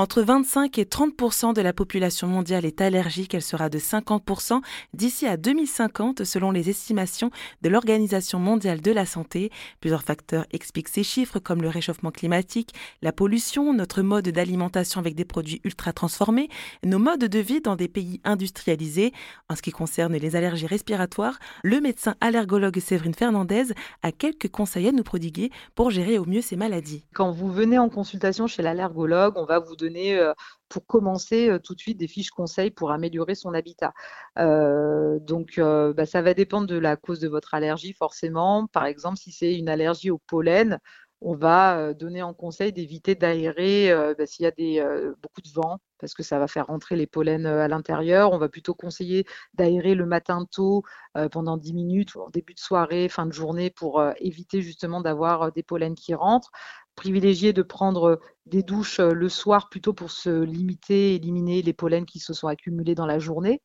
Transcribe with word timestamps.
Entre 0.00 0.22
25 0.22 0.78
et 0.78 0.84
30% 0.84 1.54
de 1.54 1.60
la 1.60 1.72
population 1.72 2.28
mondiale 2.28 2.64
est 2.64 2.80
allergique, 2.80 3.34
elle 3.34 3.42
sera 3.42 3.68
de 3.68 3.80
50% 3.80 4.60
d'ici 4.94 5.26
à 5.26 5.36
2050 5.36 6.22
selon 6.22 6.52
les 6.52 6.70
estimations 6.70 7.32
de 7.62 7.68
l'Organisation 7.68 8.38
mondiale 8.38 8.80
de 8.80 8.92
la 8.92 9.06
santé. 9.06 9.50
Plusieurs 9.80 10.04
facteurs 10.04 10.46
expliquent 10.52 10.86
ces 10.86 11.02
chiffres 11.02 11.40
comme 11.40 11.62
le 11.62 11.68
réchauffement 11.68 12.12
climatique, 12.12 12.74
la 13.02 13.10
pollution, 13.10 13.74
notre 13.74 14.02
mode 14.02 14.28
d'alimentation 14.28 15.00
avec 15.00 15.16
des 15.16 15.24
produits 15.24 15.60
ultra 15.64 15.92
transformés, 15.92 16.48
nos 16.84 17.00
modes 17.00 17.24
de 17.24 17.38
vie 17.40 17.60
dans 17.60 17.74
des 17.74 17.88
pays 17.88 18.20
industrialisés. 18.22 19.12
En 19.48 19.56
ce 19.56 19.62
qui 19.62 19.72
concerne 19.72 20.14
les 20.14 20.36
allergies 20.36 20.68
respiratoires, 20.68 21.40
le 21.64 21.80
médecin 21.80 22.14
allergologue 22.20 22.78
Séverine 22.78 23.14
Fernandez 23.14 23.74
a 24.04 24.12
quelques 24.12 24.48
conseils 24.48 24.86
à 24.86 24.92
nous 24.92 25.02
prodiguer 25.02 25.50
pour 25.74 25.90
gérer 25.90 26.18
au 26.18 26.24
mieux 26.24 26.40
ces 26.40 26.54
maladies. 26.54 27.02
Quand 27.14 27.32
vous 27.32 27.50
venez 27.50 27.80
en 27.80 27.88
consultation 27.88 28.46
chez 28.46 28.62
l'allergologue, 28.62 29.32
on 29.34 29.44
va 29.44 29.58
vous 29.58 29.74
euh, 29.96 30.32
pour 30.68 30.86
commencer 30.86 31.48
euh, 31.48 31.58
tout 31.58 31.74
de 31.74 31.80
suite 31.80 31.98
des 31.98 32.08
fiches 32.08 32.30
conseils 32.30 32.70
pour 32.70 32.90
améliorer 32.90 33.34
son 33.34 33.54
habitat. 33.54 33.92
Euh, 34.38 35.18
donc, 35.20 35.58
bah, 35.58 36.06
ça 36.06 36.22
va 36.22 36.34
dépendre 36.34 36.66
de 36.66 36.78
la 36.78 36.96
cause 36.96 37.20
de 37.20 37.28
votre 37.28 37.54
allergie, 37.54 37.92
forcément. 37.92 38.66
Par 38.66 38.86
exemple, 38.86 39.18
si 39.18 39.32
c'est 39.32 39.54
une 39.54 39.68
allergie 39.68 40.10
au 40.10 40.18
pollen, 40.18 40.78
on 41.20 41.34
va 41.34 41.94
donner 41.94 42.22
en 42.22 42.34
conseil 42.34 42.72
d'éviter 42.72 43.14
d'aérer 43.14 43.92
bah, 44.16 44.26
s'il 44.26 44.44
y 44.44 44.46
a 44.46 44.50
des, 44.50 44.84
beaucoup 45.22 45.40
de 45.42 45.48
vent, 45.52 45.78
parce 45.98 46.14
que 46.14 46.22
ça 46.22 46.38
va 46.38 46.46
faire 46.46 46.66
rentrer 46.66 46.96
les 46.96 47.06
pollens 47.06 47.46
à 47.46 47.68
l'intérieur. 47.68 48.32
On 48.32 48.38
va 48.38 48.48
plutôt 48.48 48.74
conseiller 48.74 49.26
d'aérer 49.54 49.94
le 49.94 50.06
matin 50.06 50.46
tôt 50.50 50.84
pendant 51.32 51.56
10 51.56 51.74
minutes, 51.74 52.16
en 52.16 52.30
début 52.30 52.54
de 52.54 52.60
soirée, 52.60 53.08
fin 53.08 53.26
de 53.26 53.32
journée, 53.32 53.70
pour 53.70 54.02
éviter 54.18 54.62
justement 54.62 55.00
d'avoir 55.00 55.50
des 55.52 55.62
pollens 55.62 55.96
qui 55.96 56.14
rentrent 56.14 56.52
privilégier 56.98 57.52
de 57.52 57.62
prendre 57.62 58.18
des 58.46 58.64
douches 58.64 58.98
le 58.98 59.28
soir 59.28 59.68
plutôt 59.68 59.92
pour 59.92 60.10
se 60.10 60.42
limiter, 60.42 61.14
éliminer 61.14 61.62
les 61.62 61.72
pollens 61.72 62.04
qui 62.04 62.18
se 62.18 62.34
sont 62.34 62.48
accumulés 62.48 62.96
dans 62.96 63.06
la 63.06 63.20
journée. 63.20 63.62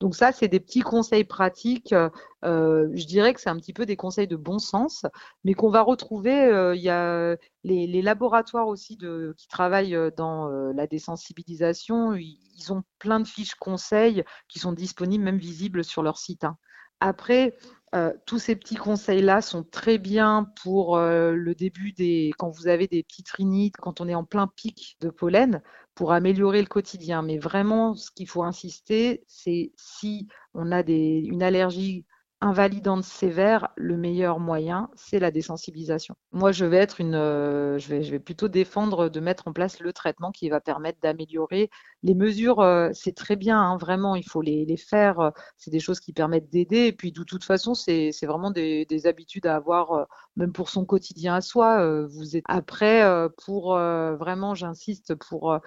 Donc 0.00 0.14
ça, 0.14 0.32
c'est 0.32 0.48
des 0.48 0.60
petits 0.60 0.80
conseils 0.80 1.24
pratiques. 1.24 1.94
je 2.42 3.06
dirais 3.06 3.34
que 3.34 3.40
c'est 3.40 3.50
un 3.50 3.56
petit 3.56 3.72
peu 3.72 3.84
des 3.86 3.96
conseils 3.96 4.28
de 4.28 4.36
bon 4.36 4.58
sens, 4.58 5.04
mais 5.44 5.54
qu'on 5.54 5.70
va 5.70 5.82
retrouver. 5.82 6.72
il 6.76 6.80
y 6.80 6.88
a 6.88 7.36
les, 7.64 8.02
laboratoires 8.02 8.68
aussi 8.68 8.96
qui 8.96 9.48
travaillent 9.48 9.98
dans 10.16 10.48
la 10.48 10.86
désensibilisation. 10.86 12.14
Ils, 12.14 12.72
ont 12.72 12.82
plein 12.98 13.20
de 13.20 13.26
fiches 13.26 13.54
conseils 13.54 14.24
qui 14.48 14.58
sont 14.58 14.72
disponibles, 14.72 15.24
même 15.24 15.38
visibles 15.38 15.84
sur 15.84 16.02
leur 16.02 16.18
site. 16.18 16.44
Hein. 16.44 16.58
Après, 17.00 17.56
euh, 17.94 18.12
tous 18.26 18.38
ces 18.38 18.56
petits 18.56 18.76
conseils-là 18.76 19.40
sont 19.40 19.62
très 19.64 19.98
bien 19.98 20.46
pour 20.62 20.96
euh, 20.96 21.32
le 21.32 21.54
début 21.54 21.92
des, 21.92 22.32
quand 22.38 22.50
vous 22.50 22.68
avez 22.68 22.86
des 22.86 23.02
petites 23.02 23.30
rhinites, 23.30 23.76
quand 23.78 24.00
on 24.00 24.08
est 24.08 24.14
en 24.14 24.24
plein 24.24 24.46
pic 24.46 24.96
de 25.00 25.08
pollen, 25.08 25.62
pour 25.94 26.12
améliorer 26.12 26.60
le 26.60 26.68
quotidien. 26.68 27.22
Mais 27.22 27.38
vraiment, 27.38 27.94
ce 27.94 28.10
qu'il 28.10 28.28
faut 28.28 28.42
insister, 28.42 29.24
c'est 29.26 29.72
si 29.76 30.28
on 30.54 30.70
a 30.70 30.82
une 30.82 31.42
allergie 31.42 32.04
invalidante 32.40 33.02
sévère, 33.02 33.68
le 33.76 33.96
meilleur 33.96 34.38
moyen, 34.38 34.90
c'est 34.94 35.18
la 35.18 35.32
désensibilisation. 35.32 36.14
Moi, 36.30 36.52
je 36.52 36.64
vais 36.64 36.76
être 36.76 37.00
une, 37.00 37.16
euh, 37.16 37.78
je, 37.78 37.88
vais, 37.88 38.02
je 38.04 38.12
vais 38.12 38.20
plutôt 38.20 38.46
défendre 38.46 39.08
de 39.08 39.20
mettre 39.20 39.48
en 39.48 39.52
place 39.52 39.80
le 39.80 39.92
traitement 39.92 40.30
qui 40.30 40.48
va 40.48 40.60
permettre 40.60 41.00
d'améliorer 41.00 41.68
les 42.04 42.14
mesures. 42.14 42.60
Euh, 42.60 42.90
c'est 42.92 43.14
très 43.14 43.34
bien, 43.34 43.60
hein, 43.60 43.76
vraiment, 43.76 44.14
il 44.14 44.24
faut 44.24 44.40
les, 44.40 44.64
les 44.64 44.76
faire. 44.76 45.18
Euh, 45.18 45.30
c'est 45.56 45.72
des 45.72 45.80
choses 45.80 45.98
qui 45.98 46.12
permettent 46.12 46.48
d'aider. 46.48 46.86
Et 46.86 46.92
puis, 46.92 47.10
de 47.10 47.24
toute 47.24 47.42
façon, 47.42 47.74
c'est 47.74 48.12
vraiment 48.22 48.52
des, 48.52 48.84
des, 48.86 49.06
habitudes 49.06 49.46
à 49.46 49.56
avoir, 49.56 50.06
même 50.36 50.52
pour 50.52 50.70
son 50.70 50.84
quotidien 50.84 51.34
à 51.34 51.40
soi. 51.40 52.04
vous 52.06 52.36
êtes 52.36 52.44
après 52.46 53.02
pour 53.44 53.74
vraiment, 53.74 54.54
j'insiste, 54.54 55.14
pour 55.14 55.58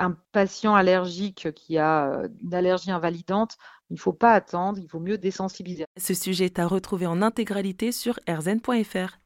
un 0.00 0.16
patient 0.32 0.74
allergique 0.74 1.52
qui 1.52 1.78
a 1.78 2.22
une 2.42 2.54
allergie 2.54 2.90
invalidante, 2.90 3.56
il 3.90 3.94
ne 3.94 3.98
faut 3.98 4.12
pas 4.12 4.32
attendre, 4.32 4.78
il 4.78 4.86
vaut 4.86 5.00
mieux 5.00 5.18
désensibiliser. 5.18 5.84
Ce 5.96 6.14
sujet 6.14 6.46
est 6.46 6.58
à 6.58 6.66
retrouver 6.66 7.06
en 7.06 7.22
intégralité 7.22 7.92
sur 7.92 8.18
rzn.fr. 8.28 9.20